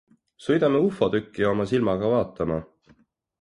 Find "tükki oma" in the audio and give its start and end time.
1.15-1.67